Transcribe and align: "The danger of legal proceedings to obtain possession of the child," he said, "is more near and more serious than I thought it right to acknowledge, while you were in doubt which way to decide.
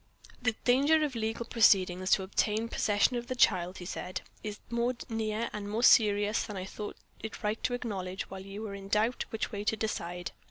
"The 0.41 0.53
danger 0.65 1.03
of 1.03 1.13
legal 1.13 1.45
proceedings 1.45 2.09
to 2.13 2.23
obtain 2.23 2.69
possession 2.69 3.17
of 3.17 3.27
the 3.27 3.35
child," 3.35 3.77
he 3.77 3.85
said, 3.85 4.21
"is 4.43 4.57
more 4.71 4.95
near 5.09 5.47
and 5.53 5.69
more 5.69 5.83
serious 5.83 6.41
than 6.43 6.57
I 6.57 6.65
thought 6.65 6.97
it 7.19 7.43
right 7.43 7.63
to 7.65 7.75
acknowledge, 7.75 8.23
while 8.27 8.43
you 8.43 8.63
were 8.63 8.73
in 8.73 8.87
doubt 8.87 9.25
which 9.29 9.51
way 9.51 9.63
to 9.65 9.75
decide. 9.77 10.31